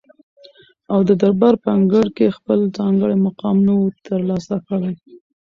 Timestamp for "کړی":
4.67-4.93